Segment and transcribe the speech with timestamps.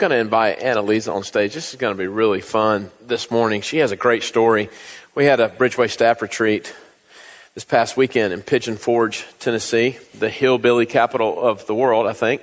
[0.00, 1.52] going to invite Annalisa on stage.
[1.52, 3.60] This is going to be really fun this morning.
[3.60, 4.70] She has a great story.
[5.14, 6.74] We had a Bridgeway staff retreat
[7.52, 12.40] this past weekend in Pigeon Forge, Tennessee, the hillbilly capital of the world, I think.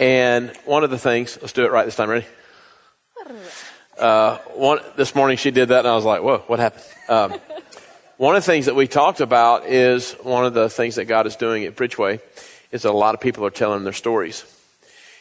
[0.00, 2.10] And one of the things, let's do it right this time.
[2.10, 2.26] Ready?
[3.96, 6.84] Uh, one, this morning she did that, and I was like, whoa, what happened?
[7.08, 7.30] Um,
[8.16, 11.28] one of the things that we talked about is one of the things that God
[11.28, 12.18] is doing at Bridgeway
[12.72, 14.44] is that a lot of people are telling their stories.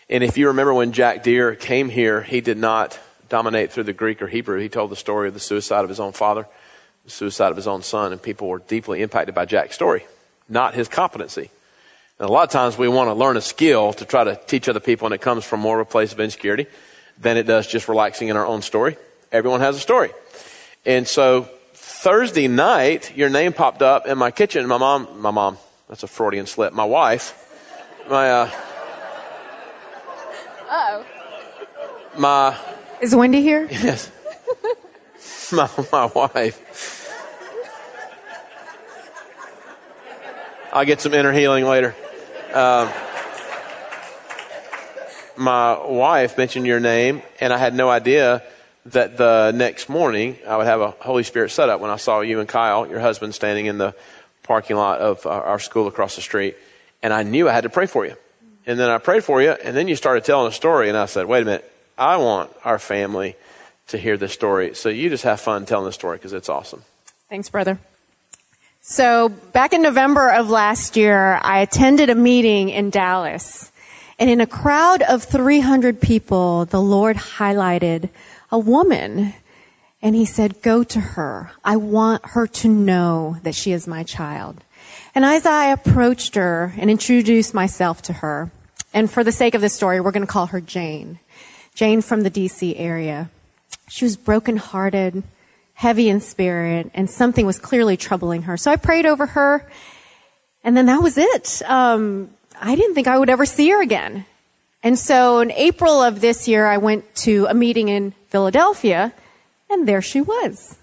[0.09, 3.93] And if you remember when Jack Deere came here, he did not dominate through the
[3.93, 4.59] Greek or Hebrew.
[4.59, 6.47] He told the story of the suicide of his own father,
[7.05, 10.05] the suicide of his own son, and people were deeply impacted by Jack's story,
[10.47, 11.49] not his competency.
[12.19, 14.69] And a lot of times we want to learn a skill to try to teach
[14.69, 16.67] other people, and it comes from more of a place of insecurity
[17.17, 18.97] than it does just relaxing in our own story.
[19.31, 20.11] Everyone has a story.
[20.85, 24.67] And so Thursday night, your name popped up in my kitchen.
[24.67, 25.57] My mom, my mom,
[25.89, 26.73] that's a Freudian slip.
[26.73, 27.33] My wife,
[28.07, 28.51] my, uh,
[30.69, 31.05] oh.
[32.17, 32.57] My.
[33.01, 33.67] Is Wendy here?
[33.71, 34.11] Yes.
[35.51, 37.05] my, my wife.
[40.73, 41.95] I'll get some inner healing later.
[42.53, 42.89] Um,
[45.37, 48.43] my wife mentioned your name, and I had no idea
[48.87, 52.39] that the next morning I would have a Holy Spirit setup when I saw you
[52.39, 53.95] and Kyle, your husband, standing in the
[54.43, 56.55] parking lot of our school across the street.
[57.01, 58.15] And I knew I had to pray for you.
[58.67, 61.05] And then I prayed for you, and then you started telling a story, and I
[61.05, 63.35] said, wait a minute, I want our family
[63.87, 64.73] to hear this story.
[64.75, 66.83] So you just have fun telling the story because it's awesome.
[67.29, 67.79] Thanks, brother.
[68.81, 73.71] So back in November of last year, I attended a meeting in Dallas.
[74.17, 78.09] And in a crowd of 300 people, the Lord highlighted
[78.51, 79.33] a woman
[80.01, 81.51] and he said, go to her.
[81.63, 84.63] I want her to know that she is my child.
[85.15, 88.51] And as I approached her and introduced myself to her,
[88.93, 91.19] and for the sake of this story, we're going to call her Jane.
[91.73, 93.29] Jane from the DC area.
[93.87, 95.23] She was brokenhearted,
[95.73, 98.57] heavy in spirit, and something was clearly troubling her.
[98.57, 99.65] So I prayed over her,
[100.65, 101.61] and then that was it.
[101.65, 104.25] Um, I didn't think I would ever see her again.
[104.83, 109.13] And so in April of this year, I went to a meeting in Philadelphia,
[109.69, 110.77] and there she was.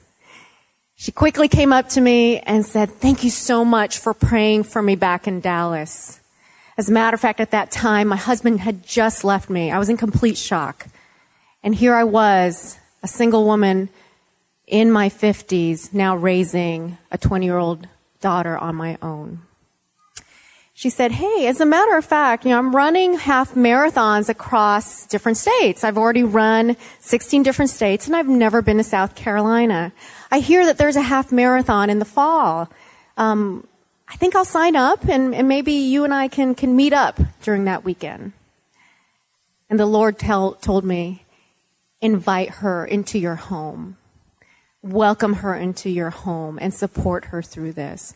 [1.03, 4.81] She quickly came up to me and said, thank you so much for praying for
[4.81, 6.21] me back in Dallas.
[6.79, 9.73] As a matter of fact, at that time, my husband had just left me.
[9.73, 10.87] I was in complete shock.
[11.65, 13.89] And here I was, a single woman
[14.69, 17.89] in my 50s, now raising a 20 year old
[18.21, 19.43] daughter on my own
[20.83, 25.07] she said, Hey, as a matter of fact, you know, I'm running half marathons across
[25.07, 25.85] different states.
[25.85, 29.93] I've already run 16 different states and I've never been to South Carolina.
[30.33, 32.71] I hear that there's a half marathon in the fall.
[33.19, 33.69] Um,
[34.09, 37.21] I think I'll sign up and, and, maybe you and I can, can meet up
[37.43, 38.33] during that weekend.
[39.69, 41.27] And the Lord tell, told me,
[42.01, 43.99] invite her into your home.
[44.81, 48.15] Welcome her into your home and support her through this.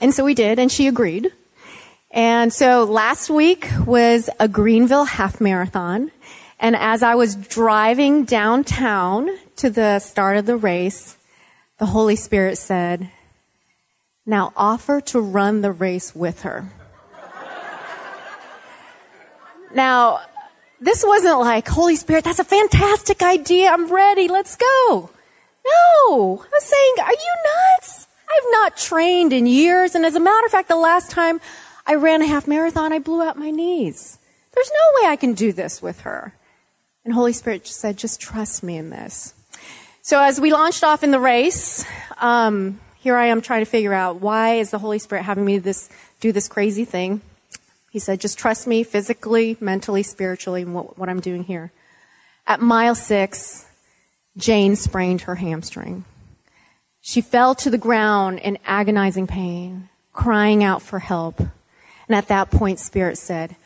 [0.00, 1.30] And so we did, and she agreed.
[2.10, 6.10] And so last week was a Greenville half marathon.
[6.58, 11.15] And as I was driving downtown to the start of the race,
[11.78, 13.10] the Holy Spirit said,
[14.24, 16.70] now offer to run the race with her.
[19.74, 20.20] now,
[20.80, 23.70] this wasn't like, Holy Spirit, that's a fantastic idea.
[23.70, 24.28] I'm ready.
[24.28, 25.10] Let's go.
[25.66, 28.06] No, I was saying, are you nuts?
[28.28, 29.94] I've not trained in years.
[29.94, 31.40] And as a matter of fact, the last time
[31.86, 32.92] I ran a half marathon.
[32.92, 34.18] I blew out my knees.
[34.52, 36.34] There's no way I can do this with her.
[37.04, 39.34] And Holy Spirit said, just trust me in this.
[40.06, 41.84] So as we launched off in the race,
[42.18, 45.58] um, here I am trying to figure out why is the Holy Spirit having me
[45.58, 45.88] this
[46.20, 47.22] do this crazy thing.
[47.90, 51.72] He said, just trust me physically, mentally, spiritually, in what, what I'm doing here.
[52.46, 53.66] At mile six,
[54.36, 56.04] Jane sprained her hamstring.
[57.00, 61.40] She fell to the ground in agonizing pain, crying out for help.
[61.40, 63.56] And at that point, Spirit said,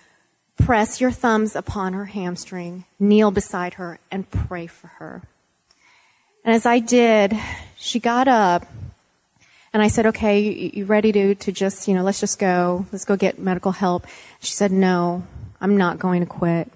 [0.56, 5.20] press your thumbs upon her hamstring, kneel beside her, and pray for her.
[6.50, 7.38] And as I did,
[7.76, 8.66] she got up
[9.72, 12.86] and I said, okay, you, you ready to, to just, you know, let's just go.
[12.90, 14.04] Let's go get medical help.
[14.40, 15.22] She said, no,
[15.60, 16.68] I'm not going to quit.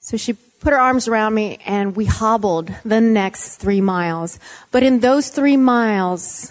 [0.00, 4.38] So she put her arms around me and we hobbled the next three miles.
[4.70, 6.50] But in those three miles,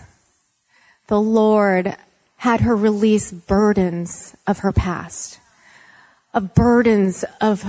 [1.08, 1.98] the Lord
[2.36, 5.40] had her release burdens of her past,
[6.36, 7.66] of burdens of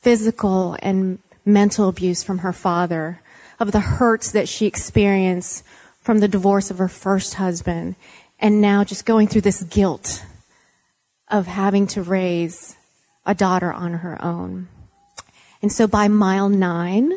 [0.00, 3.20] physical and mental abuse from her father,
[3.60, 5.62] of the hurts that she experienced
[6.00, 7.94] from the divorce of her first husband,
[8.40, 10.24] and now just going through this guilt
[11.28, 12.74] of having to raise
[13.26, 14.66] a daughter on her own.
[15.62, 17.12] And so by mile nine,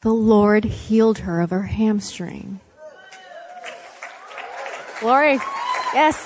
[0.00, 2.60] the Lord healed her of her hamstring.
[5.00, 5.38] Glory.
[5.92, 6.16] Yes.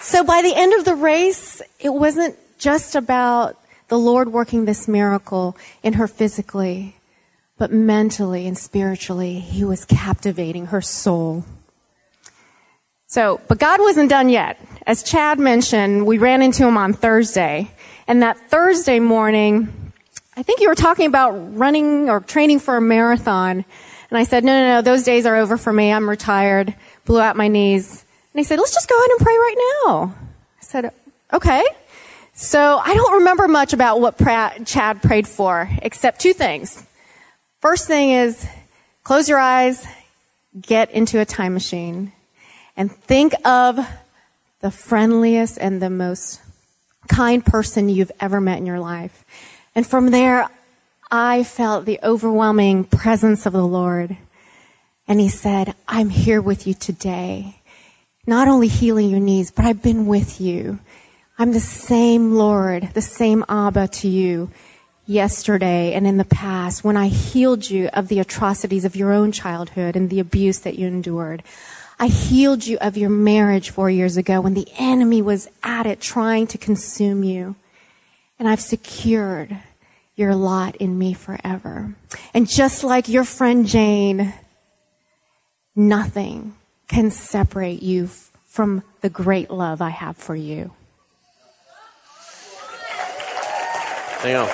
[0.00, 3.56] So by the end of the race, it wasn't just about
[3.90, 6.96] the Lord working this miracle in her physically,
[7.58, 11.44] but mentally and spiritually, He was captivating her soul.
[13.08, 14.58] So, but God wasn't done yet.
[14.86, 17.68] As Chad mentioned, we ran into him on Thursday.
[18.06, 19.92] And that Thursday morning,
[20.36, 23.64] I think you were talking about running or training for a marathon.
[24.10, 25.92] And I said, no, no, no, those days are over for me.
[25.92, 26.72] I'm retired.
[27.04, 28.04] Blew out my knees.
[28.32, 30.14] And he said, let's just go ahead and pray right now.
[30.60, 30.92] I said,
[31.32, 31.64] okay.
[32.32, 34.18] So I don't remember much about what
[34.64, 36.82] Chad prayed for, except two things.
[37.60, 38.46] First thing is,
[39.04, 39.86] close your eyes,
[40.58, 42.12] get into a time machine
[42.76, 43.78] and think of
[44.60, 46.40] the friendliest and the most
[47.08, 49.24] kind person you've ever met in your life.
[49.74, 50.48] And from there,
[51.10, 54.16] I felt the overwhelming presence of the Lord.
[55.08, 57.56] And he said, I'm here with you today.
[58.26, 60.78] Not only healing your knees, but I've been with you.
[61.40, 64.50] I'm the same Lord, the same Abba to you
[65.06, 69.32] yesterday and in the past when I healed you of the atrocities of your own
[69.32, 71.42] childhood and the abuse that you endured.
[71.98, 75.98] I healed you of your marriage four years ago when the enemy was at it
[75.98, 77.56] trying to consume you.
[78.38, 79.56] And I've secured
[80.16, 81.94] your lot in me forever.
[82.34, 84.34] And just like your friend Jane,
[85.74, 86.54] nothing
[86.86, 88.10] can separate you
[88.44, 90.72] from the great love I have for you.
[94.22, 94.50] Hang on.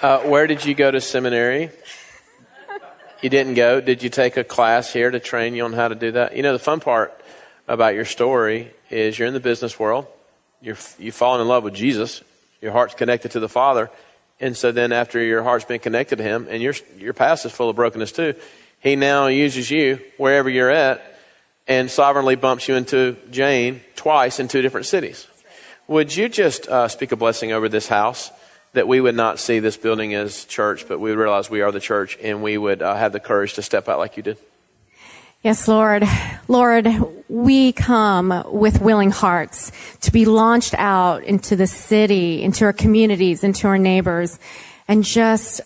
[0.00, 1.68] Uh, where did you go to seminary?
[3.20, 3.82] You didn't go.
[3.82, 6.34] Did you take a class here to train you on how to do that?
[6.34, 7.12] You know, the fun part
[7.68, 10.06] about your story is you're in the business world.
[10.62, 12.22] You're, you've fallen in love with Jesus.
[12.62, 13.90] Your heart's connected to the Father.
[14.40, 17.52] And so then after your heart's been connected to Him and your, your past is
[17.52, 18.34] full of brokenness too,
[18.78, 21.04] He now uses you wherever you're at
[21.70, 25.26] and sovereignly bumps you into Jane twice in two different cities.
[25.88, 28.30] Would you just uh, speak a blessing over this house?
[28.72, 31.72] that we would not see this building as church, but we would realize we are
[31.72, 34.38] the church and we would uh, have the courage to step out like you did.
[35.42, 36.04] Yes, Lord.
[36.48, 36.86] Lord,
[37.28, 39.72] we come with willing hearts
[40.02, 44.38] to be launched out into the city, into our communities, into our neighbors,
[44.86, 45.62] and just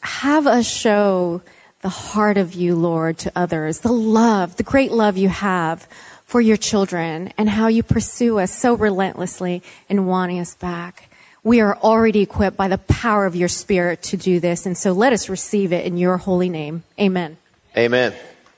[0.00, 1.40] have us show
[1.84, 5.86] the heart of you, Lord, to others, the love, the great love you have
[6.24, 11.10] for your children, and how you pursue us so relentlessly in wanting us back
[11.44, 14.64] we are already equipped by the power of your Spirit to do this.
[14.64, 16.82] And so let us receive it in your holy name.
[16.98, 17.36] Amen.
[17.76, 18.14] Amen.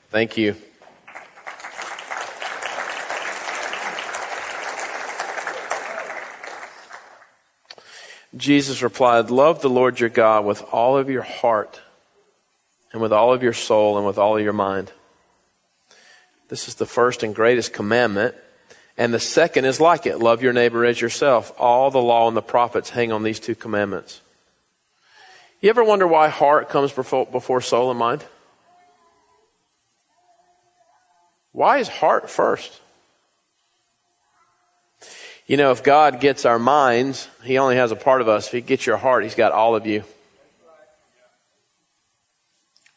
[0.09, 0.55] Thank you.
[8.35, 11.81] Jesus replied, Love the Lord your God with all of your heart,
[12.97, 14.91] and with all of your soul, and with all of your mind.
[16.49, 18.33] This is the first and greatest commandment.
[18.97, 21.51] And the second is like it love your neighbor as yourself.
[21.59, 24.19] All the law and the prophets hang on these two commandments.
[25.61, 28.25] You ever wonder why heart comes before soul and mind?
[31.51, 32.81] Why is heart first?
[35.45, 38.47] You know, if God gets our minds, He only has a part of us.
[38.47, 40.03] If He gets your heart, He's got all of you.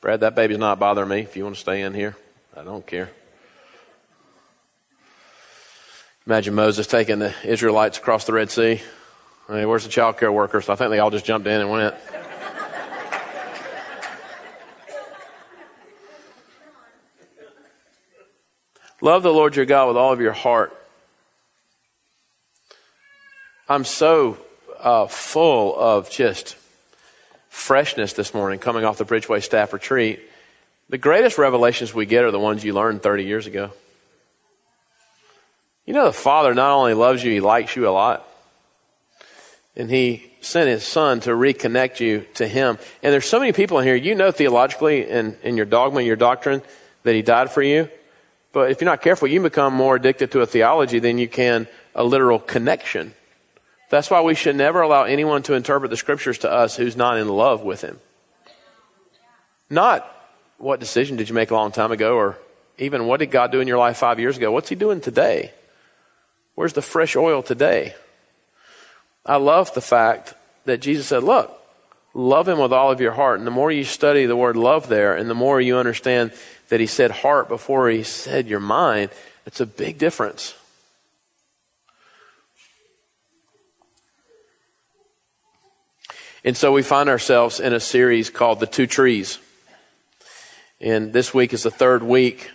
[0.00, 1.21] Brad, that baby's not bothering me.
[1.21, 2.16] If you want to stay in here,
[2.57, 3.11] I don't care.
[6.26, 8.80] Imagine Moses taking the Israelites across the Red Sea.
[9.49, 10.69] I mean, where's the child care workers?
[10.69, 11.95] I think they all just jumped in and went.
[19.02, 20.76] Love the Lord your God with all of your heart.
[23.69, 24.38] I'm so
[24.78, 26.57] uh, full of just
[27.50, 30.21] freshness this morning coming off the Bridgeway staff retreat.
[30.88, 33.73] The greatest revelations we get are the ones you learned 30 years ago.
[35.85, 38.26] You know, the Father not only loves you, He likes you a lot.
[39.76, 42.78] And He sent His Son to reconnect you to Him.
[43.02, 46.16] And there's so many people in here, you know theologically in, in your dogma, your
[46.16, 46.62] doctrine,
[47.02, 47.88] that He died for you.
[48.52, 51.66] But if you're not careful, you become more addicted to a theology than you can
[51.95, 53.14] a literal connection.
[53.90, 57.18] That's why we should never allow anyone to interpret the scriptures to us who's not
[57.18, 57.99] in love with Him.
[59.68, 60.11] Not
[60.59, 62.38] what decision did you make a long time ago, or
[62.78, 64.52] even what did God do in your life five years ago?
[64.52, 65.52] What's He doing today?
[66.54, 67.94] Where's the fresh oil today?
[69.26, 70.35] I love the fact
[70.66, 71.52] that Jesus said, Look,
[72.14, 73.38] love him with all of your heart.
[73.38, 76.32] And the more you study the word love there, and the more you understand
[76.68, 79.11] that he said heart before he said your mind,
[79.47, 80.54] It's a big difference.
[86.42, 89.38] And so we find ourselves in a series called The Two Trees.
[90.80, 92.50] And this week is the third week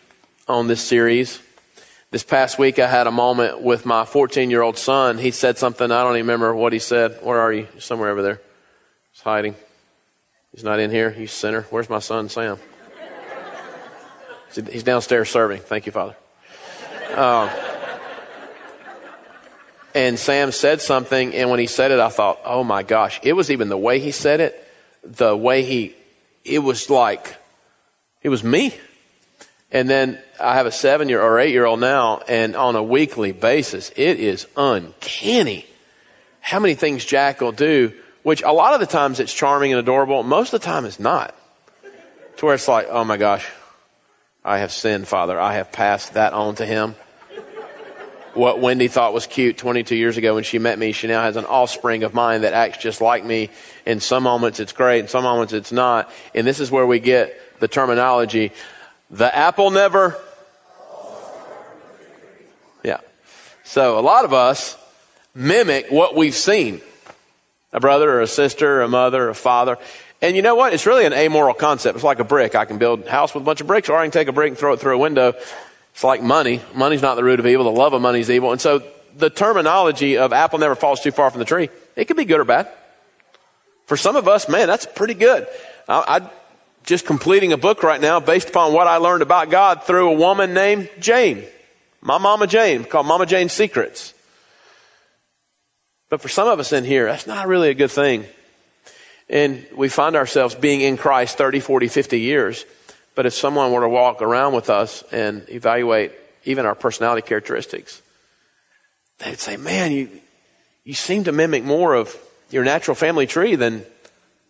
[0.48, 1.40] on this series.
[2.10, 5.20] This past week, I had a moment with my 14 year old son.
[5.20, 7.20] He said something, I don't even remember what he said.
[7.22, 7.68] Where are you?
[7.78, 8.42] Somewhere over there.
[9.12, 9.56] He's hiding.
[10.52, 11.12] He's not in here.
[11.12, 11.68] He's sinner.
[11.70, 12.58] Where's my son, Sam?
[14.56, 15.60] He's downstairs serving.
[15.60, 16.16] Thank you, Father.
[17.14, 17.50] Um,
[19.96, 23.20] and Sam said something, and when he said it, I thought, oh my gosh.
[23.24, 24.62] It was even the way he said it,
[25.04, 25.96] the way he,
[26.44, 27.38] it was like,
[28.22, 28.76] it was me.
[29.72, 32.84] And then I have a seven year or eight year old now, and on a
[32.84, 35.66] weekly basis, it is uncanny
[36.42, 39.80] how many things Jack will do, which a lot of the times it's charming and
[39.80, 40.24] adorable.
[40.24, 41.34] Most of the time it's not.
[42.38, 43.50] To where it's like, oh my gosh,
[44.44, 45.40] I have sinned, Father.
[45.40, 46.96] I have passed that on to him.
[48.36, 51.38] What Wendy thought was cute 22 years ago when she met me, she now has
[51.38, 53.50] an offspring of mine that acts just like me.
[53.86, 56.12] In some moments it's great, in some moments it's not.
[56.34, 58.52] And this is where we get the terminology
[59.10, 60.18] the apple never.
[62.84, 63.00] Yeah.
[63.64, 64.78] So a lot of us
[65.34, 66.82] mimic what we've seen
[67.72, 69.78] a brother or a sister, a mother, a father.
[70.22, 70.74] And you know what?
[70.74, 71.96] It's really an amoral concept.
[71.96, 72.56] It's like a brick.
[72.56, 74.32] I can build a house with a bunch of bricks, or I can take a
[74.32, 75.34] brick and throw it through a window.
[75.96, 76.60] It's like money.
[76.74, 77.64] Money's not the root of evil.
[77.64, 78.52] The love of money is evil.
[78.52, 78.84] And so
[79.16, 82.42] the terminology of apple never falls too far from the tree, it can be good
[82.42, 82.70] or bad.
[83.86, 85.48] For some of us, man, that's pretty good.
[85.88, 86.30] I, I
[86.84, 90.16] just completing a book right now based upon what I learned about God through a
[90.16, 91.46] woman named Jane.
[92.02, 94.14] My Mama Jane, called Mama Jane's Secrets.
[96.10, 98.26] But for some of us in here, that's not really a good thing.
[99.30, 102.66] And we find ourselves being in Christ 30, 40, 50 years.
[103.16, 106.12] But if someone were to walk around with us and evaluate
[106.44, 108.02] even our personality characteristics,
[109.20, 110.10] they'd say, man, you,
[110.84, 112.16] you seem to mimic more of
[112.52, 113.86] your natural family tree than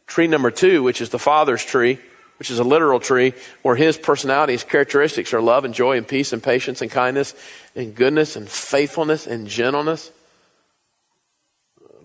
[0.07, 1.99] tree number two, which is the father's tree
[2.37, 6.07] which is a literal tree, where his personality, his characteristics are love and joy and
[6.07, 7.33] peace and patience and kindness
[7.75, 10.11] and goodness and faithfulness and gentleness.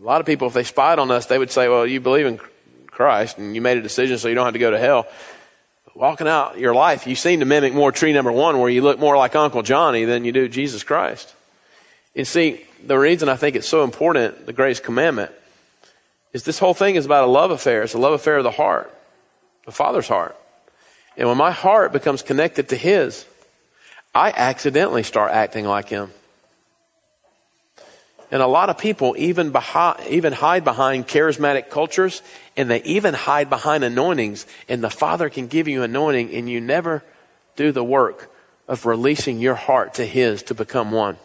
[0.00, 2.26] A lot of people, if they spied on us, they would say, well, you believe
[2.26, 2.38] in
[2.86, 5.06] Christ and you made a decision so you don't have to go to hell.
[6.00, 8.98] Walking out your life, you seem to mimic more tree number one, where you look
[8.98, 11.34] more like Uncle Johnny than you do Jesus Christ.
[12.16, 15.30] And see, the reason I think it's so important, the greatest commandment,
[16.32, 17.82] is this whole thing is about a love affair.
[17.82, 18.90] It's a love affair of the heart
[19.66, 20.34] the Father's heart.
[21.18, 23.26] And when my heart becomes connected to His,
[24.14, 26.12] I accidentally start acting like Him.
[28.30, 29.54] And a lot of people even,
[30.08, 32.22] even hide behind charismatic cultures
[32.56, 34.46] and they even hide behind anointings.
[34.68, 37.02] And the Father can give you anointing and you never
[37.56, 38.30] do the work
[38.68, 41.16] of releasing your heart to His to become one.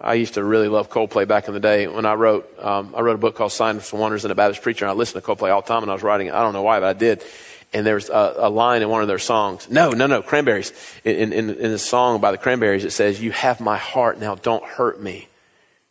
[0.00, 3.02] I used to really love Coldplay back in the day when I wrote, um, I
[3.02, 4.86] wrote a book called Signs and Wonders and a Baptist Preacher.
[4.86, 6.34] And I listened to Coldplay all the time and I was writing it.
[6.34, 7.22] I don't know why, but I did.
[7.74, 9.70] And there's a, a line in one of their songs.
[9.70, 10.72] No, no, no, Cranberries.
[11.04, 14.34] In, in, in the song by the Cranberries, it says, You have my heart, now
[14.34, 15.28] don't hurt me.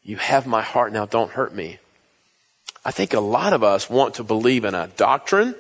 [0.04, 1.80] You have my heart, now don't hurt me.
[2.84, 5.56] I think a lot of us want to believe in a doctrine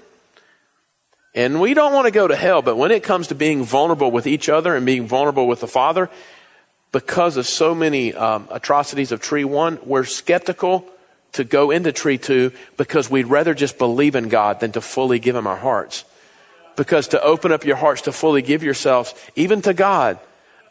[1.33, 4.11] and we don't want to go to hell, but when it comes to being vulnerable
[4.11, 6.09] with each other and being vulnerable with the Father,
[6.91, 10.85] because of so many um, atrocities of tree one, we're skeptical
[11.31, 15.19] to go into tree two because we'd rather just believe in God than to fully
[15.19, 16.03] give Him our hearts.
[16.75, 20.19] Because to open up your hearts to fully give yourselves, even to God,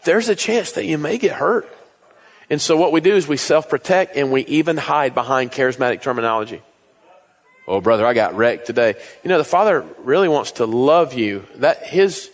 [0.04, 1.68] there's a chance that you may get hurt.
[2.48, 6.02] And so what we do is we self protect and we even hide behind charismatic
[6.02, 6.62] terminology.
[7.68, 8.94] Oh, brother, I got wrecked today.
[9.22, 11.46] You know, the Father really wants to love you.
[11.56, 12.30] That His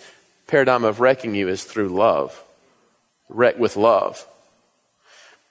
[0.46, 2.42] paradigm of wrecking you is through love
[3.28, 4.24] wreck with love.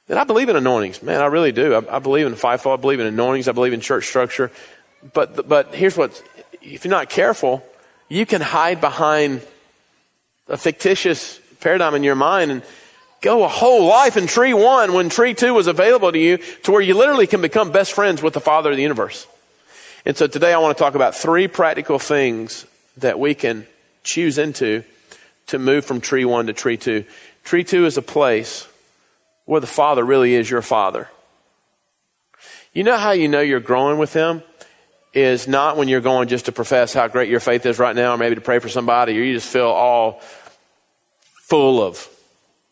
[0.08, 1.02] And I believe in anointings.
[1.02, 1.74] Man, I really do.
[1.74, 2.80] I, I believe in fivefold.
[2.80, 3.48] I believe in anointings.
[3.48, 4.52] I believe in church structure.
[5.14, 6.22] But, but here's what,
[6.62, 7.64] if you're not careful,
[8.08, 9.42] you can hide behind
[10.48, 12.64] a fictitious paradigm in your mind and
[13.22, 16.72] go a whole life in tree one when tree two was available to you to
[16.72, 19.26] where you literally can become best friends with the father of the universe.
[20.06, 22.66] And so today I want to talk about three practical things
[22.98, 23.66] that we can
[24.04, 24.84] choose into
[25.48, 27.06] to move from tree one to tree two.
[27.44, 28.68] Tree two is a place
[29.46, 31.10] where the Father really is your Father.
[32.74, 34.44] You know how you know you're growing with Him?
[35.16, 38.14] Is not when you're going just to profess how great your faith is right now,
[38.14, 40.20] or maybe to pray for somebody, or you just feel all
[41.48, 42.06] full of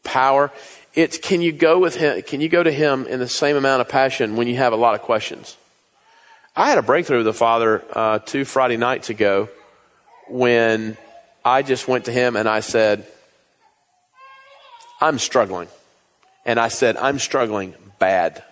[0.04, 0.52] power.
[0.94, 3.80] It's can you go with Him, can you go to Him in the same amount
[3.80, 5.56] of passion when you have a lot of questions?
[6.54, 9.48] I had a breakthrough with the Father uh, two Friday nights ago
[10.28, 10.98] when
[11.46, 13.08] I just went to Him and I said,
[15.00, 15.70] I'm struggling.
[16.46, 18.44] And I said, I'm struggling bad.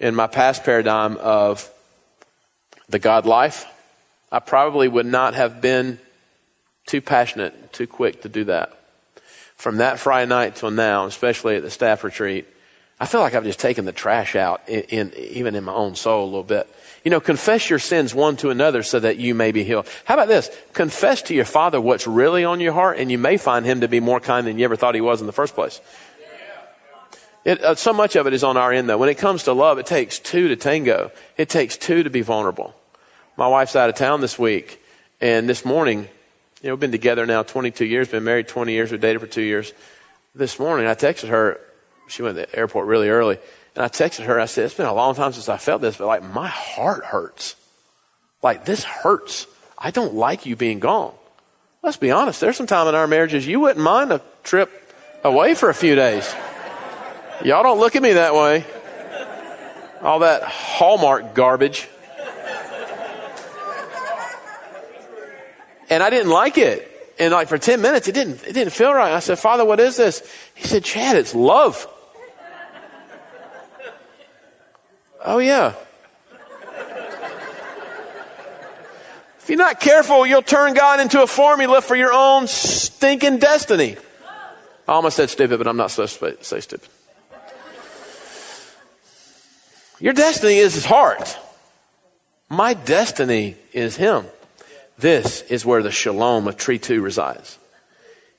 [0.00, 1.70] In my past paradigm of
[2.88, 3.66] the God life,
[4.30, 5.98] I probably would not have been
[6.86, 8.74] too passionate, too quick to do that.
[9.56, 12.46] From that Friday night till now, especially at the staff retreat,
[13.00, 15.94] I feel like I've just taken the trash out in, in, even in my own
[15.94, 16.68] soul a little bit.
[17.04, 19.88] You know, confess your sins one to another so that you may be healed.
[20.04, 20.50] How about this?
[20.72, 23.88] Confess to your father what's really on your heart and you may find him to
[23.88, 25.80] be more kind than you ever thought he was in the first place.
[27.48, 28.98] It, uh, so much of it is on our end though.
[28.98, 31.10] When it comes to love, it takes two to tango.
[31.38, 32.74] It takes two to be vulnerable.
[33.38, 34.84] My wife's out of town this week
[35.18, 36.00] and this morning,
[36.60, 39.26] you know, we've been together now 22 years, been married 20 years, we've dated for
[39.26, 39.72] two years.
[40.34, 41.58] This morning I texted her,
[42.06, 43.38] she went to the airport really early.
[43.74, 44.38] And I texted her.
[44.38, 47.06] I said, It's been a long time since I felt this, but like my heart
[47.06, 47.56] hurts.
[48.42, 49.46] Like this hurts.
[49.78, 51.14] I don't like you being gone.
[51.82, 52.42] Let's be honest.
[52.42, 54.70] There's some time in our marriages you wouldn't mind a trip
[55.24, 56.34] away for a few days.
[57.44, 58.64] Y'all don't look at me that way.
[60.02, 61.88] All that Hallmark garbage.
[65.90, 66.84] And I didn't like it.
[67.18, 69.12] And like for 10 minutes, it didn't, it didn't feel right.
[69.12, 70.22] I said, Father, what is this?
[70.54, 71.86] He said, Chad, it's love.
[75.24, 75.74] Oh, yeah.
[79.40, 83.96] If you're not careful, you'll turn God into a formula for your own stinking destiny.
[84.86, 86.88] I almost said stupid, but I'm not supposed to say stupid.
[90.00, 91.36] Your destiny is his heart.
[92.48, 94.26] My destiny is him.
[94.96, 97.58] This is where the shalom of tree two resides.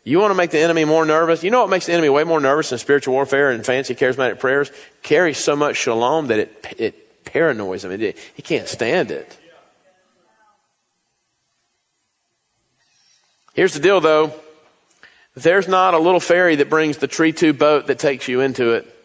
[0.04, 1.44] You want to make the enemy more nervous?
[1.44, 4.40] You know what makes the enemy way more nervous than spiritual warfare and fancy charismatic
[4.40, 4.72] prayers?
[5.04, 7.92] Carries so much shalom that it, it paranoids him.
[7.92, 9.38] It, he can't stand it.
[13.54, 14.34] Here's the deal though.
[15.36, 18.72] There's not a little ferry that brings the tree two boat that takes you into
[18.72, 18.96] it.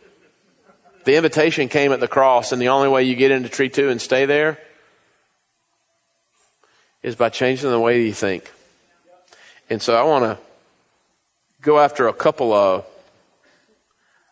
[1.05, 3.91] The invitation came at the cross, and the only way you get into tree two
[3.91, 4.59] and stay there
[7.03, 8.51] is by changing the way you think.
[9.69, 10.39] And so I want to
[11.61, 12.87] go after a couple of,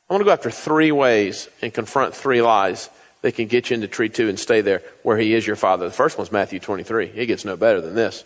[0.08, 2.88] I want to go after three ways and confront three lies
[3.20, 5.86] that can get you into tree two and stay there where he is your father.
[5.86, 7.12] The first one's Matthew 23.
[7.14, 8.24] It gets no better than this.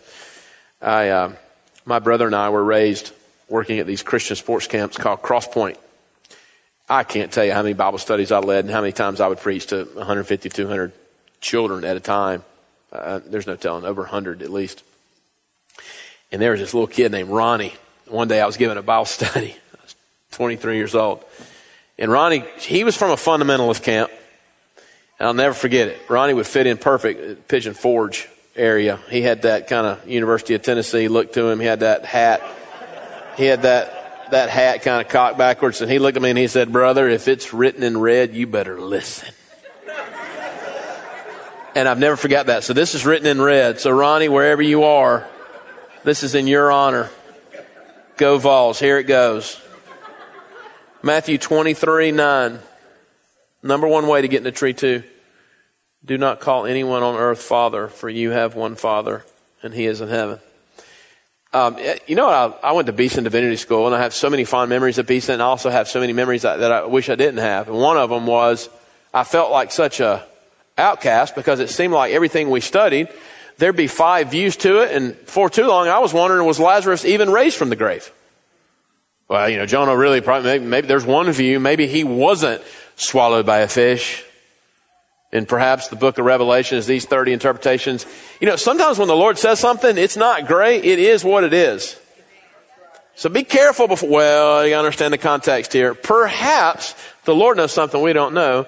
[0.81, 1.33] I, uh,
[1.85, 3.11] my brother and I were raised
[3.49, 5.77] working at these Christian sports camps called Crosspoint.
[6.89, 9.27] I can't tell you how many Bible studies I led and how many times I
[9.27, 10.93] would preach to 150, 200
[11.41, 12.43] children at a time.
[12.91, 14.83] Uh, there's no telling, over 100 at least.
[16.31, 17.73] And there was this little kid named Ronnie
[18.09, 19.51] one day I was giving a Bible study.
[19.51, 19.95] I was
[20.31, 21.23] 23 years old.
[21.97, 24.11] And Ronnie, he was from a fundamentalist camp.
[25.19, 25.99] And I'll never forget it.
[26.09, 28.99] Ronnie would fit in perfect at Pigeon Forge area.
[29.09, 31.59] He had that kind of University of Tennessee look to him.
[31.59, 32.43] He had that hat.
[33.35, 33.96] He had that,
[34.31, 35.81] that hat kind of cocked backwards.
[35.81, 38.47] And he looked at me and he said, brother, if it's written in red, you
[38.47, 39.33] better listen.
[41.75, 42.63] and I've never forgot that.
[42.63, 43.79] So this is written in red.
[43.79, 45.27] So Ronnie, wherever you are,
[46.03, 47.09] this is in your honor.
[48.17, 48.79] Go Vols.
[48.79, 49.61] Here it goes.
[51.03, 52.59] Matthew 23 9.
[53.63, 55.03] Number one way to get into tree two.
[56.03, 59.25] Do not call anyone on earth Father, for you have one Father,
[59.61, 60.39] and He is in heaven.
[61.53, 64.43] Um, you know, I, I, went to Beeson Divinity School, and I have so many
[64.43, 67.09] fond memories of Beeson, and I also have so many memories that, that I wish
[67.09, 67.69] I didn't have.
[67.69, 68.69] And one of them was
[69.13, 70.25] I felt like such a
[70.77, 73.07] outcast because it seemed like everything we studied
[73.57, 74.91] there'd be five views to it.
[74.91, 78.11] And for too long, I was wondering, was Lazarus even raised from the grave?
[79.27, 81.59] Well, you know, Jonah really probably, maybe, maybe there's one view.
[81.59, 82.61] Maybe he wasn't
[82.95, 84.23] swallowed by a fish.
[85.31, 88.05] And perhaps the book of Revelation is these 30 interpretations.
[88.39, 90.85] You know, sometimes when the Lord says something, it's not great.
[90.85, 91.99] It is what it is.
[93.15, 95.93] So be careful before, well, you understand the context here.
[95.93, 98.67] Perhaps the Lord knows something we don't know.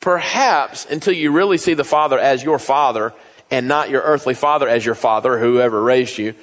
[0.00, 3.12] Perhaps until you really see the Father as your Father
[3.50, 6.34] and not your earthly father as your father, whoever raised you,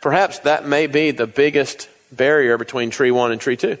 [0.00, 3.78] perhaps that may be the biggest barrier between tree one and tree two.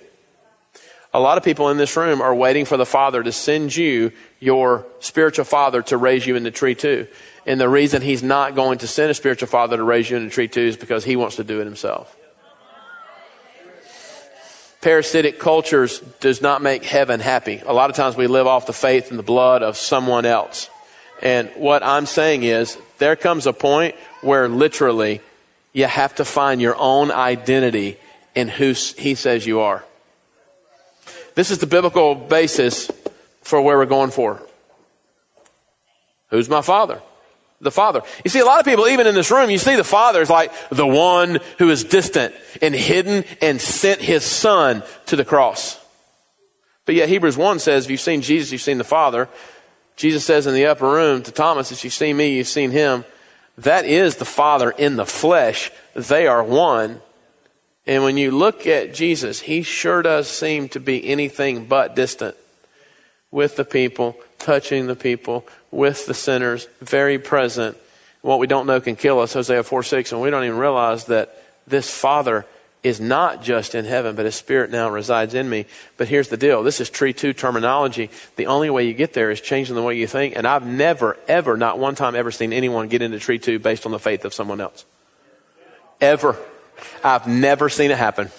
[1.16, 4.12] A lot of people in this room are waiting for the Father to send you
[4.38, 7.06] your spiritual father to raise you in the tree too.
[7.46, 10.26] And the reason he's not going to send a spiritual father to raise you in
[10.26, 12.14] the tree too is because he wants to do it himself.
[14.82, 17.62] Parasitic cultures does not make heaven happy.
[17.64, 20.68] A lot of times we live off the faith and the blood of someone else.
[21.22, 25.22] And what I'm saying is, there comes a point where literally
[25.72, 27.96] you have to find your own identity
[28.34, 29.82] in who He says you are.
[31.36, 32.90] This is the biblical basis
[33.42, 34.42] for where we're going for.
[36.30, 37.00] Who's my father?
[37.60, 38.02] The Father.
[38.22, 40.28] You see, a lot of people, even in this room, you see the Father is
[40.28, 45.80] like the one who is distant and hidden and sent his Son to the cross.
[46.84, 49.28] But yet Hebrews 1 says, if you've seen Jesus, you've seen the Father.
[49.96, 53.06] Jesus says in the upper room to Thomas, if you've seen me, you've seen him.
[53.56, 55.70] That is the Father in the flesh.
[55.94, 57.00] They are one.
[57.86, 62.36] And when you look at Jesus, he sure does seem to be anything but distant
[63.30, 67.76] with the people, touching the people, with the sinners, very present.
[68.22, 71.04] What we don't know can kill us, Hosea 4 6, and we don't even realize
[71.04, 72.44] that this Father
[72.82, 75.66] is not just in heaven, but His Spirit now resides in me.
[75.96, 78.10] But here's the deal this is tree two terminology.
[78.36, 80.36] The only way you get there is changing the way you think.
[80.36, 83.86] And I've never, ever, not one time ever seen anyone get into tree two based
[83.86, 84.84] on the faith of someone else.
[86.00, 86.36] Ever.
[87.02, 88.30] I've never seen it happen.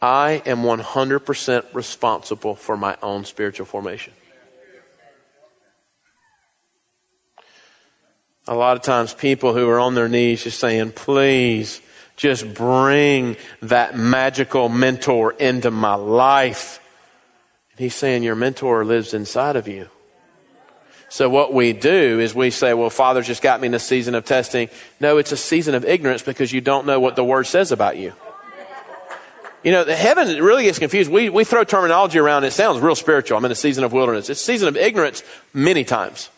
[0.00, 4.12] I am 100% responsible for my own spiritual formation.
[8.46, 11.80] A lot of times, people who are on their knees just saying, please,
[12.16, 16.80] just bring that magical mentor into my life.
[17.72, 19.88] And he's saying, Your mentor lives inside of you.
[21.08, 24.14] So what we do is we say, well, Father's just got me in a season
[24.14, 24.68] of testing.
[24.98, 27.96] No, it's a season of ignorance because you don't know what the Word says about
[27.96, 28.12] you.
[29.62, 31.10] You know, the heaven really gets confused.
[31.10, 32.44] We, we throw terminology around.
[32.44, 33.36] It sounds real spiritual.
[33.38, 34.30] I'm in a season of wilderness.
[34.30, 36.28] It's a season of ignorance many times.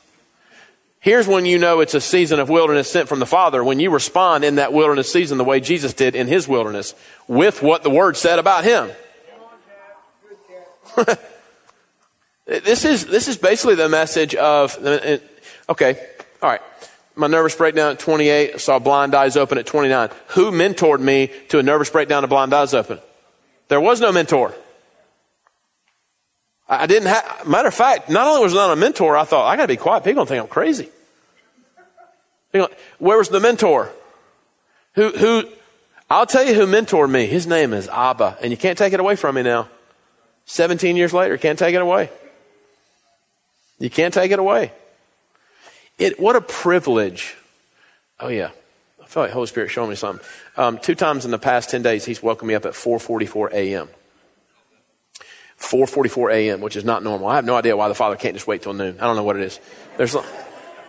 [1.01, 3.91] Here's when you know it's a season of wilderness sent from the Father, when you
[3.91, 6.95] respond in that wilderness season the way Jesus did in his wilderness
[7.27, 8.91] with what the Word said about him.
[12.49, 14.77] this is, this is basically the message of,
[15.69, 16.07] okay,
[16.43, 16.63] all right.
[17.15, 20.09] My nervous breakdown at 28, I saw blind eyes open at 29.
[20.29, 23.01] Who mentored me to a nervous breakdown of blind eyes open?
[23.67, 24.55] There was no mentor.
[26.69, 29.57] I didn't have, matter of fact, not only was not a mentor, I thought, I
[29.57, 30.05] gotta be quiet.
[30.05, 30.89] People don't think I'm crazy.
[32.53, 33.91] Where was the mentor?
[34.95, 35.45] Who, who,
[36.09, 37.27] I'll tell you who mentored me.
[37.27, 39.69] His name is Abba, and you can't take it away from me now.
[40.47, 42.11] 17 years later, can't take it away.
[43.79, 44.73] You can't take it away.
[45.99, 47.37] It, what a privilege.
[48.21, 48.51] Oh yeah.
[49.03, 50.27] I feel like Holy Spirit showing me something.
[50.57, 53.89] Um, two times in the past 10 days, he's woken me up at 4.44 a.m.
[55.59, 57.27] 4.44 a.m., which is not normal.
[57.27, 58.99] I have no idea why the Father can't just wait till noon.
[59.01, 59.59] I don't know what it is.
[59.97, 60.15] There's,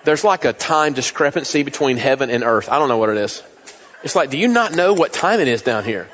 [0.03, 2.69] there's like a time discrepancy between heaven and earth.
[2.69, 3.41] I don't know what it is.
[4.03, 6.07] It's like, do you not know what time it is down here?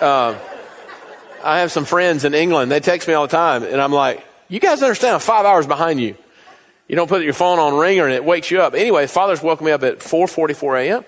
[0.00, 0.38] Uh,
[1.42, 2.70] I have some friends in England.
[2.70, 5.66] They text me all the time, and I'm like, you guys understand I'm five hours
[5.66, 6.16] behind you.
[6.88, 8.74] You don't put your phone on ringer and it wakes you up.
[8.74, 11.04] Anyway, Father's woke me up at 4.44 a.m.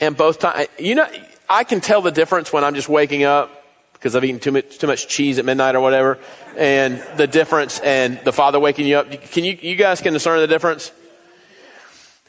[0.00, 1.06] And both times, you know,
[1.48, 4.78] I can tell the difference when I'm just waking up because I've eaten too much,
[4.78, 6.18] too much cheese at midnight or whatever.
[6.56, 9.10] And the difference and the Father waking you up.
[9.30, 10.90] Can you, you guys can discern the difference?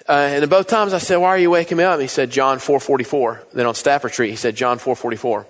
[0.10, 1.94] Uh, and both times I said, why are you waking me up?
[1.94, 3.52] And he said, John 4.44.
[3.54, 5.38] Then on Stafford Street, he said, John 4.44.
[5.38, 5.48] Let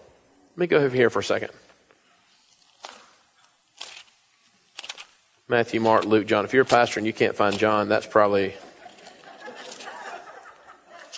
[0.58, 1.52] me go over here for a second.
[5.52, 6.46] Matthew, Mark, Luke, John.
[6.46, 8.54] If you're a pastor and you can't find John, that's probably.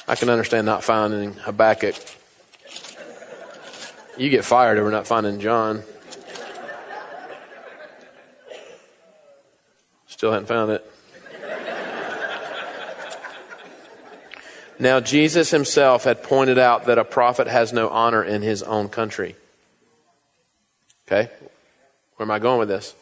[0.08, 1.93] I can understand not finding Habakkuk.
[4.17, 5.84] You get fired over not finding John.
[10.08, 10.91] Still hadn't found it.
[14.80, 18.89] Now, Jesus himself had pointed out that a prophet has no honor in his own
[18.89, 19.36] country.
[21.06, 21.30] Okay?
[22.15, 22.96] Where am I going with this?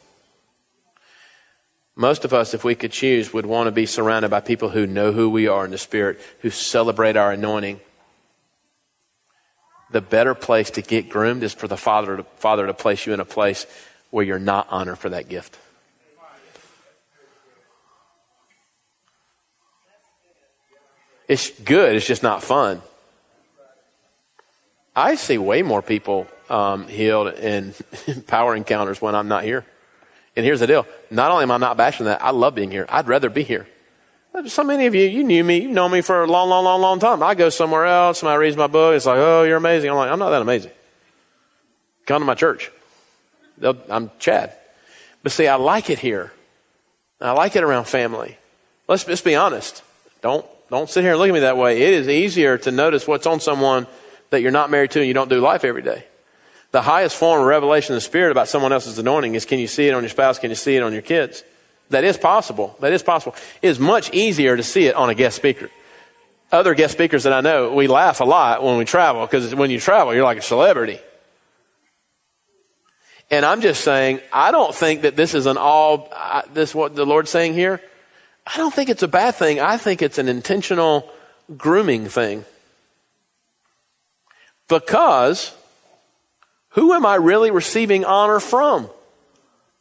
[2.02, 4.88] Most of us, if we could choose, would want to be surrounded by people who
[4.88, 7.80] know who we are in the Spirit, who celebrate our anointing.
[9.92, 13.14] The better place to get groomed is for the Father to, Father to place you
[13.14, 13.68] in a place
[14.10, 15.60] where you're not honored for that gift.
[21.28, 22.82] It's good, it's just not fun.
[24.96, 27.76] I see way more people um, healed in
[28.26, 29.68] power encounters when I'm not here.
[30.36, 30.88] And here's the deal.
[31.10, 32.86] Not only am I not bashing that, I love being here.
[32.90, 33.68] I'd rather be here.
[34.48, 36.80] So many of you, you knew me, you've known me for a long, long, long,
[36.80, 37.22] long time.
[37.22, 39.90] I go somewhere else, somebody reads my book, it's like, oh, you're amazing.
[39.90, 40.72] I'm like, I'm not that amazing.
[42.06, 42.72] Come to my church.
[43.58, 44.56] They'll, I'm Chad.
[45.22, 46.32] But see, I like it here.
[47.20, 48.38] I like it around family.
[48.88, 49.84] Let's just be honest.
[50.22, 51.82] Don't, don't sit here and look at me that way.
[51.82, 53.86] It is easier to notice what's on someone
[54.30, 56.06] that you're not married to and you don't do life every day.
[56.72, 59.68] The highest form of revelation of the Spirit about someone else's anointing is can you
[59.68, 60.40] see it on your spouse?
[60.40, 61.44] Can you see it on your kids?
[61.90, 62.78] That is possible.
[62.80, 63.36] That is possible.
[63.62, 65.70] It is much easier to see it on a guest speaker.
[66.52, 69.70] Other guest speakers that I know, we laugh a lot when we travel because when
[69.70, 71.00] you travel, you're like a celebrity.
[73.30, 76.12] And I'm just saying, I don't think that this is an all,
[76.54, 77.82] this what the Lord's saying here.
[78.46, 79.60] I don't think it's a bad thing.
[79.60, 81.10] I think it's an intentional
[81.58, 82.46] grooming thing.
[84.68, 85.54] Because
[86.72, 88.90] who am I really receiving honor from?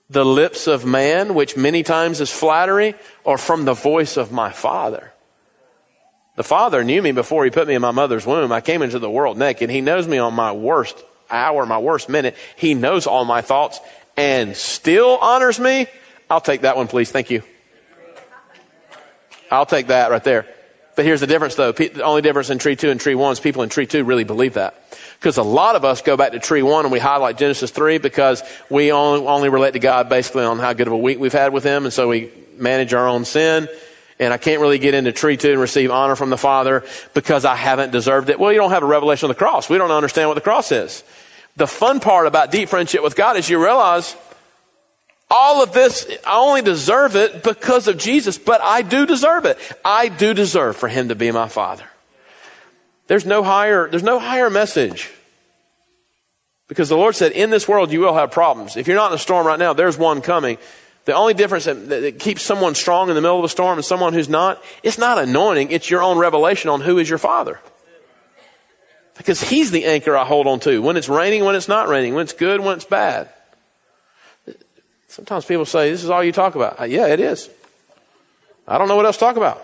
[0.09, 4.51] The lips of man, which many times is flattery, or from the voice of my
[4.51, 5.13] Father?
[6.37, 8.51] The Father knew me before He put me in my mother's womb.
[8.51, 9.71] I came into the world naked.
[9.71, 10.97] He knows me on my worst
[11.31, 12.35] hour, my worst minute.
[12.57, 13.79] He knows all my thoughts
[14.17, 15.87] and still honors me.
[16.29, 17.11] I'll take that one, please.
[17.11, 17.43] Thank you.
[19.51, 20.47] I'll take that right there.
[21.01, 21.73] But here's the difference, though.
[21.73, 24.25] The only difference in tree two and tree one is people in tree two really
[24.25, 24.75] believe that.
[25.19, 27.97] Because a lot of us go back to tree one and we highlight Genesis 3
[27.97, 31.33] because we only, only relate to God basically on how good of a week we've
[31.33, 31.85] had with Him.
[31.85, 33.67] And so we manage our own sin.
[34.19, 36.85] And I can't really get into tree two and receive honor from the Father
[37.15, 38.39] because I haven't deserved it.
[38.39, 39.71] Well, you don't have a revelation of the cross.
[39.71, 41.03] We don't understand what the cross is.
[41.57, 44.15] The fun part about deep friendship with God is you realize
[45.31, 49.59] all of this, I only deserve it because of Jesus, but I do deserve it.
[49.85, 51.85] I do deserve for Him to be my Father.
[53.07, 55.11] There's no higher, there's no higher message.
[56.67, 58.77] Because the Lord said, in this world you will have problems.
[58.77, 60.59] If you're not in a storm right now, there's one coming.
[61.05, 63.85] The only difference that, that keeps someone strong in the middle of a storm and
[63.85, 67.59] someone who's not, it's not anointing, it's your own revelation on who is your Father.
[69.17, 70.81] Because He's the anchor I hold on to.
[70.81, 73.29] When it's raining, when it's not raining, when it's good, when it's bad.
[75.11, 76.81] Sometimes people say, This is all you talk about.
[76.81, 77.51] Uh, yeah, it is.
[78.67, 79.57] I don't know what else to talk about.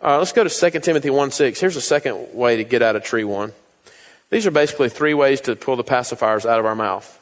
[0.00, 1.58] All right, let's go to 2 Timothy 1 6.
[1.58, 3.52] Here's a second way to get out of tree 1.
[4.30, 7.20] These are basically three ways to pull the pacifiers out of our mouth.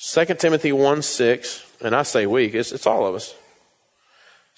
[0.00, 3.34] 2 Timothy 1 6, and I say weak, it's, it's all of us.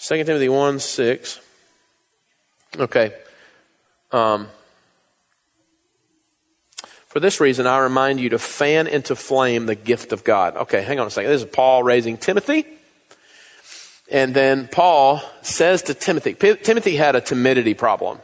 [0.00, 1.40] 2 Timothy 1 6.
[2.76, 3.14] Okay.
[4.12, 4.48] Um,
[7.10, 10.56] for this reason, I remind you to fan into flame the gift of God.
[10.56, 11.28] Okay, hang on a second.
[11.28, 12.64] This is Paul raising Timothy.
[14.12, 18.20] And then Paul says to Timothy, P- Timothy had a timidity problem.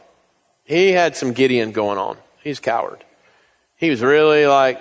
[0.63, 2.17] He had some Gideon going on.
[2.41, 3.03] He's coward.
[3.75, 4.79] He was really like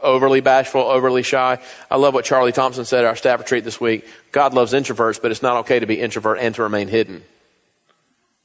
[0.00, 1.60] overly bashful, overly shy.
[1.90, 4.06] I love what Charlie Thompson said at our staff retreat this week.
[4.30, 7.24] God loves introverts, but it's not okay to be introvert and to remain hidden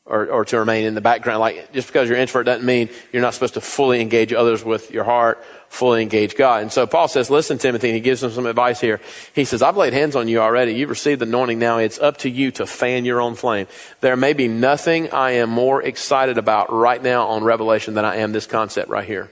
[0.07, 1.39] or, or to remain in the background.
[1.39, 4.91] Like just because you're introvert doesn't mean you're not supposed to fully engage others with
[4.91, 6.61] your heart, fully engage God.
[6.61, 9.01] And so Paul says, listen, Timothy, and he gives him some advice here.
[9.33, 10.73] He says, I've laid hands on you already.
[10.73, 11.59] You've received the anointing.
[11.59, 13.67] Now it's up to you to fan your own flame.
[14.01, 18.17] There may be nothing I am more excited about right now on Revelation than I
[18.17, 19.29] am this concept right here.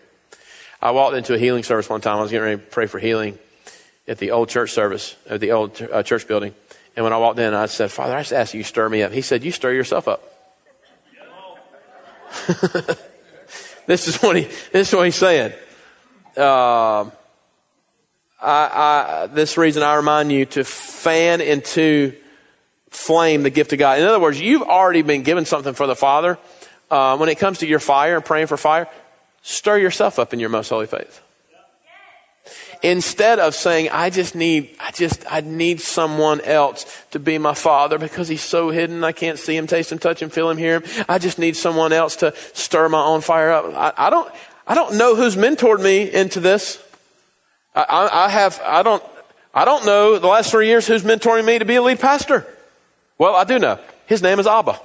[0.81, 2.17] I walked into a healing service one time.
[2.17, 3.39] I was getting ready to pray for healing
[4.07, 6.53] at the old church service, at the old uh, church building.
[6.95, 9.03] And when I walked in, I said, Father, I just ask you to stir me
[9.03, 9.11] up.
[9.11, 10.34] He said, You stir yourself up.
[13.87, 14.43] this is what he.
[14.71, 15.53] This is what he's saying.
[16.37, 17.09] Uh,
[18.41, 22.13] I, I, this reason I remind you to fan into
[22.89, 23.99] flame the gift of God.
[23.99, 26.37] In other words, you've already been given something for the Father.
[26.91, 28.87] Uh, when it comes to your fire and praying for fire,
[29.41, 31.24] stir yourself up in your most holy faith
[32.81, 37.53] instead of saying, I just need, I just, I need someone else to be my
[37.53, 39.03] father because he's so hidden.
[39.03, 41.05] I can't see him, taste him, touch him, feel him, hear him.
[41.09, 43.65] I just need someone else to stir my own fire up.
[43.73, 44.31] I, I don't,
[44.67, 46.81] I don't know who's mentored me into this.
[47.75, 49.03] I, I, I have, I don't,
[49.53, 52.45] I don't know the last three years who's mentoring me to be a lead pastor.
[53.17, 53.79] Well, I do know.
[54.05, 54.79] His name is Abba.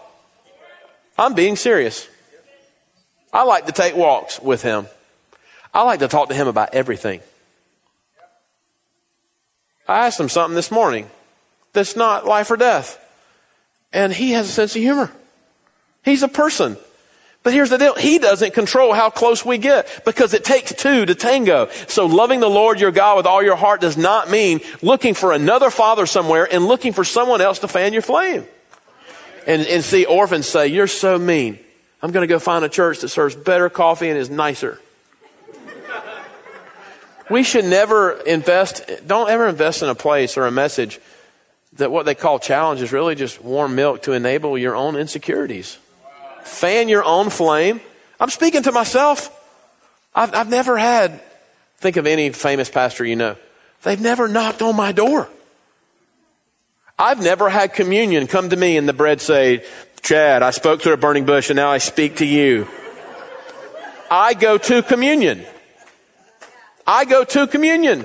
[1.18, 2.08] I'm being serious.
[3.32, 4.86] I like to take walks with him.
[5.72, 7.20] I like to talk to him about everything.
[9.88, 11.10] I asked him something this morning
[11.72, 12.98] that's not life or death.
[13.92, 15.10] And he has a sense of humor.
[16.04, 16.76] He's a person.
[17.42, 17.94] But here's the deal.
[17.94, 21.68] He doesn't control how close we get because it takes two to tango.
[21.88, 25.32] So loving the Lord your God with all your heart does not mean looking for
[25.32, 28.44] another father somewhere and looking for someone else to fan your flame.
[29.46, 31.58] And, and see orphans say, you're so mean.
[32.02, 34.78] I'm going to go find a church that serves better coffee and is nicer
[37.30, 41.00] we should never invest, don't ever invest in a place or a message
[41.74, 45.78] that what they call challenge is really just warm milk to enable your own insecurities.
[46.42, 47.80] Fan your own flame.
[48.18, 49.30] I'm speaking to myself.
[50.14, 51.20] I've, I've never had,
[51.78, 53.36] think of any famous pastor you know.
[53.82, 55.28] They've never knocked on my door.
[56.98, 59.64] I've never had communion come to me and the bread say,
[60.02, 62.66] Chad, I spoke to a burning bush and now I speak to you.
[64.10, 65.46] I go to communion.
[66.90, 68.04] I go to communion.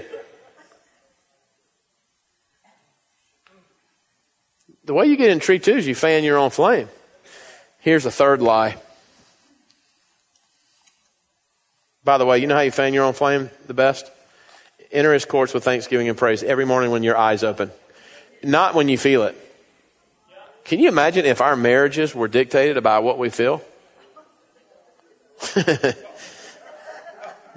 [4.83, 6.87] The way you get in tree two is you fan your own flame.
[7.79, 8.75] Here's a third lie.
[12.03, 14.11] By the way, you know how you fan your own flame the best?
[14.91, 17.71] Enter his courts with thanksgiving and praise every morning when your eyes open.
[18.43, 19.35] Not when you feel it.
[20.63, 23.63] Can you imagine if our marriages were dictated by what we feel?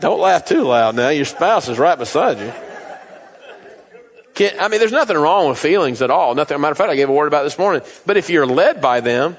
[0.00, 1.08] Don't laugh too loud now.
[1.08, 2.52] Your spouse is right beside you.
[4.34, 6.34] Can, I mean, there's nothing wrong with feelings at all.
[6.36, 6.60] Nothing.
[6.60, 7.82] Matter of fact, I gave a word about this morning.
[8.06, 9.36] But if you're led by them,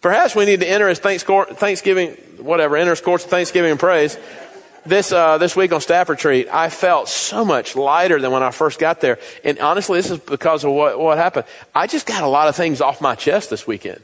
[0.00, 4.16] perhaps we need to enter as Thanksgiving, whatever, enter his courts of Thanksgiving and praise.
[4.86, 8.50] This, uh, this week on staff retreat, I felt so much lighter than when I
[8.50, 9.18] first got there.
[9.44, 11.44] And honestly, this is because of what, what happened.
[11.74, 14.00] I just got a lot of things off my chest this weekend.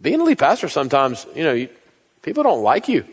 [0.00, 1.68] Being a lead pastor sometimes, you know, you,
[2.22, 3.04] people don't like you.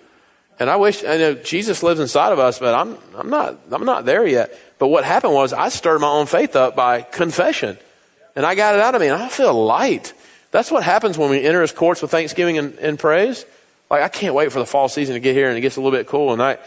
[0.62, 3.84] And I wish, I know Jesus lives inside of us, but I'm, I'm not, I'm
[3.84, 4.56] not there yet.
[4.78, 7.80] But what happened was I stirred my own faith up by confession.
[8.36, 10.14] And I got it out of me and I feel light.
[10.52, 13.44] That's what happens when we enter his courts with thanksgiving and, and praise.
[13.90, 15.82] Like, I can't wait for the fall season to get here and it gets a
[15.82, 16.32] little bit cool.
[16.32, 16.60] And I,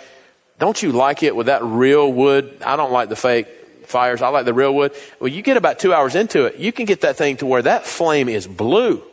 [0.59, 2.63] don't you like it with that real wood?
[2.67, 3.47] I don't like the fake
[3.87, 4.23] fires.
[4.23, 4.91] I like the real wood.
[5.21, 7.63] Well, you get about two hours into it, you can get that thing to where
[7.63, 9.05] that flame is blue.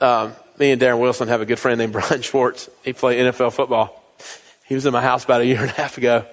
[0.00, 2.68] Um, me and Darren Wilson have a good friend named Brian Schwartz.
[2.84, 4.00] He played NFL football.
[4.66, 6.24] He was in my house about a year and a half ago.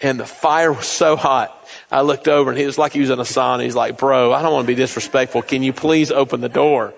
[0.00, 1.54] And the fire was so hot.
[1.90, 3.64] I looked over and he was like he was in a sauna.
[3.64, 5.42] He's like, bro, I don't want to be disrespectful.
[5.42, 6.94] Can you please open the door?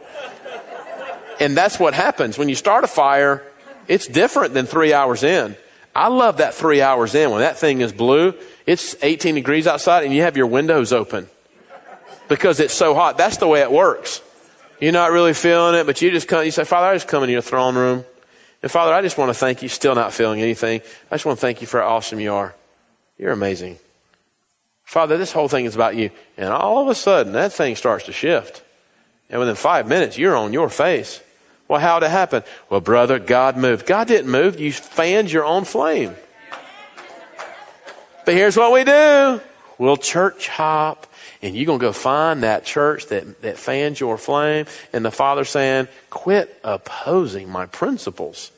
[1.41, 2.37] And that's what happens.
[2.37, 3.43] When you start a fire,
[3.89, 5.57] it's different than three hours in.
[5.97, 7.31] I love that three hours in.
[7.31, 8.35] When that thing is blue,
[8.67, 11.27] it's 18 degrees outside and you have your windows open
[12.29, 13.17] because it's so hot.
[13.17, 14.21] That's the way it works.
[14.81, 17.23] You're not really feeling it, but you just come, you say, Father, I just come
[17.23, 18.05] into your throne room.
[18.63, 20.81] And Father, I just want to thank you, still not feeling anything.
[21.11, 22.55] I just want to thank you for how awesome you are.
[23.19, 23.79] You're amazing.
[24.85, 26.11] Father, this whole thing is about you.
[26.37, 28.63] And all of a sudden, that thing starts to shift.
[29.29, 31.21] And within five minutes, you're on your face.
[31.69, 32.43] Well, how'd it happen?
[32.69, 33.87] Well, brother, God moved.
[33.87, 34.59] God didn't move.
[34.59, 36.17] You fanned your own flame.
[38.25, 39.41] But here's what we do.
[39.79, 41.07] We'll church hop
[41.43, 44.67] and you're going to go find that church that, that fans your flame.
[44.93, 48.51] And the Father saying, quit opposing my principles.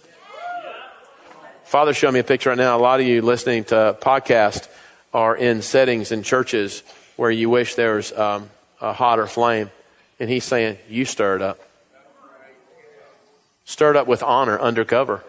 [1.65, 2.77] Father showed me a picture right now.
[2.77, 4.69] A lot of you listening to podcast
[5.15, 6.83] are in settings in churches
[7.17, 9.71] where you wish there was um, a hotter flame.
[10.19, 11.61] And he's saying, you stir it up.
[13.65, 15.25] Stir it up with honor undercover.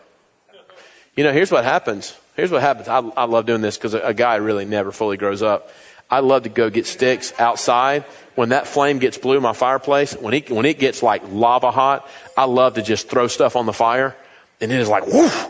[1.15, 2.17] You know, here's what happens.
[2.35, 2.87] Here's what happens.
[2.87, 5.69] I, I love doing this because a, a guy really never fully grows up.
[6.13, 8.03] I love to go get sticks outside.
[8.35, 11.71] When that flame gets blue in my fireplace, when it, when it gets like lava
[11.71, 14.15] hot, I love to just throw stuff on the fire.
[14.61, 15.49] And it is like, woof.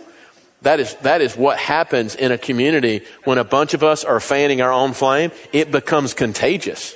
[0.62, 4.22] That is, that is what happens in a community when a bunch of us are
[4.22, 5.32] fanning our own flame.
[5.52, 6.96] It becomes contagious.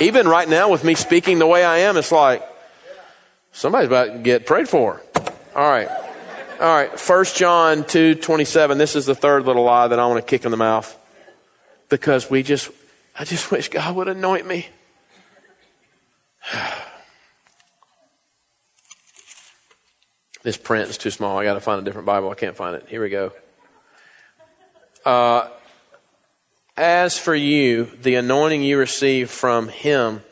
[0.00, 2.42] Even right now with me speaking the way I am, it's like,
[3.52, 5.02] somebody's about to get prayed for.
[5.54, 5.88] All right.
[6.60, 6.98] All right.
[6.98, 8.78] First John 2, 27.
[8.78, 10.96] This is the third little lie that I want to kick in the mouth
[11.90, 12.70] because we just,
[13.18, 14.68] I just wish God would anoint me.
[20.42, 21.36] this print is too small.
[21.38, 22.30] I got to find a different Bible.
[22.30, 22.86] I can't find it.
[22.88, 23.32] Here we go.
[25.04, 25.48] Uh,
[26.76, 30.22] as for you, the anointing you receive from Him.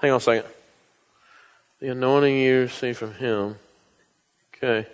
[0.00, 0.50] Hang on a second.
[1.80, 3.56] The anointing you receive from Him.
[4.56, 4.88] Okay.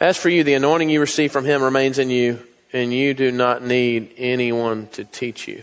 [0.00, 2.40] As for you, the anointing you receive from Him remains in you
[2.74, 5.62] and you do not need anyone to teach you.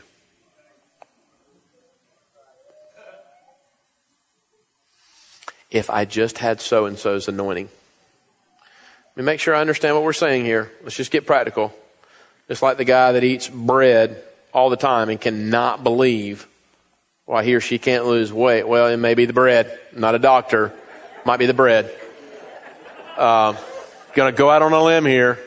[5.69, 7.69] If I just had so and so's anointing.
[9.15, 10.71] Let me make sure I understand what we're saying here.
[10.84, 11.74] Let's just get practical.
[12.47, 16.47] It's like the guy that eats bread all the time and cannot believe
[17.26, 18.65] why he or she can't lose weight.
[18.65, 19.78] Well, it may be the bread.
[19.93, 20.74] Not a doctor.
[21.26, 21.93] Might be the bread.
[23.17, 23.56] Uh,
[24.13, 25.39] gonna go out on a limb here.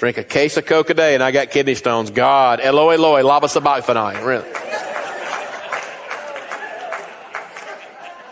[0.00, 2.10] Drink a case of Coke a day and I got kidney stones.
[2.10, 4.24] God, Eloi, Eloi, lama sabachthani.
[4.24, 4.50] Really.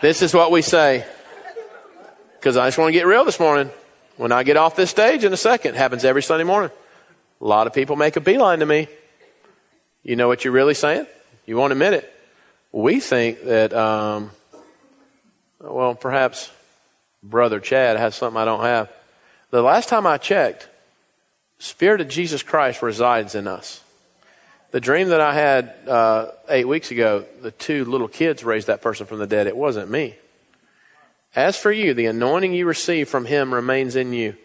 [0.01, 1.05] This is what we say.
[2.39, 3.71] Because I just want to get real this morning.
[4.17, 6.71] When I get off this stage in a second, happens every Sunday morning.
[7.39, 8.89] A lot of people make a beeline to me.
[10.03, 11.07] You know what you're really saying?
[11.45, 12.11] You won't admit it.
[12.73, 14.31] We think that, um,
[15.61, 16.51] well, perhaps
[17.23, 18.91] Brother Chad has something I don't have.
[19.51, 20.67] The last time I checked,
[21.59, 23.83] Spirit of Jesus Christ resides in us.
[24.71, 28.83] The dream that I had uh, eight weeks ago, the two little kids raised that
[28.83, 29.47] person from the dead.
[29.47, 30.15] It wasn't me.
[31.35, 34.37] As for you, the anointing you receive from Him remains in you.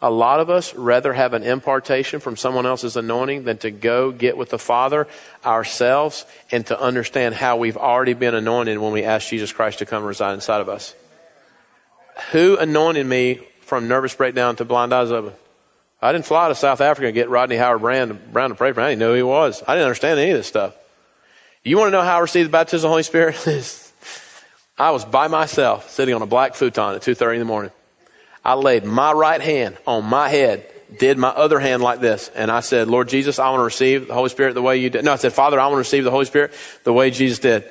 [0.00, 4.12] A lot of us rather have an impartation from someone else's anointing than to go
[4.12, 5.08] get with the Father
[5.44, 9.86] ourselves and to understand how we've already been anointed when we ask Jesus Christ to
[9.86, 10.94] come reside inside of us.
[12.30, 15.32] Who anointed me from nervous breakdown to blind eyes open?
[16.00, 18.86] I didn't fly to South Africa and get Rodney Howard-Browne, Brown to pray for me.
[18.86, 19.62] I didn't know who he was.
[19.66, 20.76] I didn't understand any of this stuff.
[21.64, 23.36] You want to know how I received the baptism of the Holy Spirit?
[24.78, 27.72] I was by myself sitting on a black futon at 2.30 in the morning.
[28.44, 30.64] I laid my right hand on my head,
[30.98, 34.06] did my other hand like this, and I said, Lord Jesus, I want to receive
[34.06, 35.04] the Holy Spirit the way you did.
[35.04, 36.52] No, I said, Father, I want to receive the Holy Spirit
[36.84, 37.64] the way Jesus did.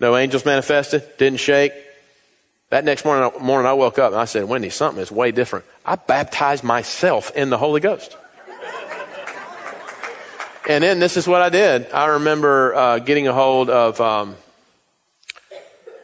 [0.00, 1.72] No angels manifested, didn't shake.
[2.70, 5.64] That next morning, morning I woke up and I said, Wendy, something is way different.
[5.86, 8.14] I baptized myself in the Holy Ghost.
[10.68, 11.90] and then this is what I did.
[11.92, 14.36] I remember uh, getting a hold of, um,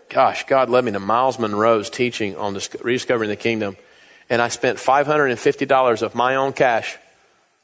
[0.09, 3.77] gosh, God led me to Myles Munroe's teaching on rediscovering the kingdom.
[4.31, 6.97] And I spent $550 of my own cash,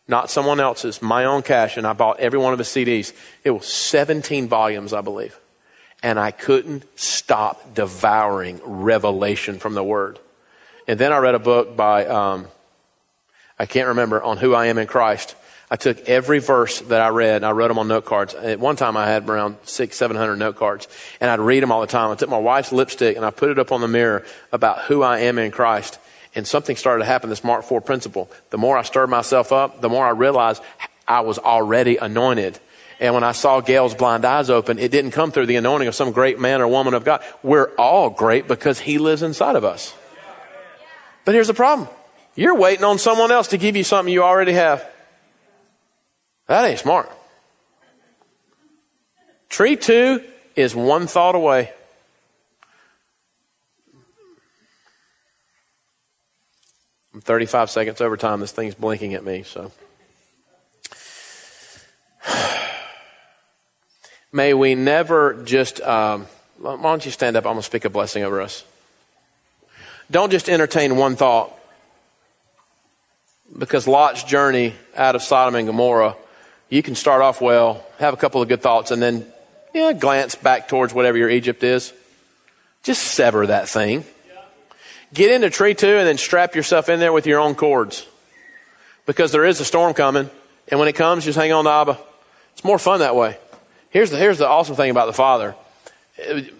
[0.08, 3.14] not someone else's, my own cash, and I bought every one of his CDs.
[3.44, 5.38] It was 17 volumes, I believe
[6.02, 10.18] and I couldn't stop devouring revelation from the Word.
[10.88, 12.46] And then I read a book by, um,
[13.58, 15.36] I can't remember, on who I am in Christ.
[15.70, 18.34] I took every verse that I read and I wrote them on note cards.
[18.34, 20.88] At one time I had around six, seven hundred note cards
[21.20, 22.10] and I'd read them all the time.
[22.10, 25.02] I took my wife's lipstick and I put it up on the mirror about who
[25.02, 26.00] I am in Christ.
[26.34, 28.30] And something started to happen, this Mark 4 principle.
[28.50, 30.62] The more I stirred myself up, the more I realized
[31.06, 32.58] I was already anointed.
[33.00, 35.94] And when I saw Gail's blind eyes open, it didn't come through the anointing of
[35.94, 37.24] some great man or woman of God.
[37.42, 39.94] We're all great because He lives inside of us.
[41.24, 41.88] But here's the problem.
[42.34, 44.86] You're waiting on someone else to give you something you already have.
[46.46, 47.10] That ain't smart.
[49.48, 50.22] Tree two
[50.54, 51.72] is one thought away.
[57.14, 58.40] I'm 35 seconds over time.
[58.40, 59.72] This thing's blinking at me, so.
[64.32, 66.26] May we never just, um,
[66.58, 67.44] why don't you stand up?
[67.44, 68.64] I'm going to speak a blessing over us.
[70.10, 71.52] Don't just entertain one thought.
[73.56, 76.14] Because Lot's journey out of Sodom and Gomorrah,
[76.68, 79.26] you can start off well, have a couple of good thoughts, and then
[79.74, 81.92] yeah, glance back towards whatever your Egypt is.
[82.84, 84.04] Just sever that thing.
[85.12, 88.06] Get into tree two and then strap yourself in there with your own cords.
[89.06, 90.30] Because there is a storm coming,
[90.68, 91.98] and when it comes, just hang on to Abba.
[92.52, 93.36] It's more fun that way.
[93.90, 95.54] Here's the, here's the awesome thing about the Father.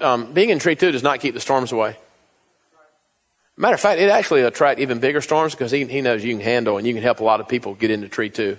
[0.00, 1.96] Um, being in tree two does not keep the storms away.
[3.56, 6.42] Matter of fact, it actually attract even bigger storms because he, he knows you can
[6.42, 8.58] handle and you can help a lot of people get into tree two.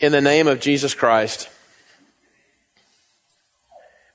[0.00, 1.48] In the name of Jesus Christ,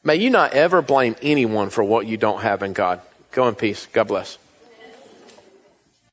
[0.04, 3.02] may you not ever blame anyone for what you don't have in God.
[3.32, 3.88] Go in peace.
[3.92, 4.38] God bless.